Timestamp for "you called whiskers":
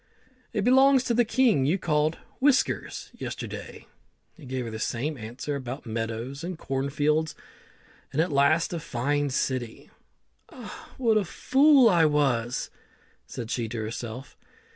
1.67-3.11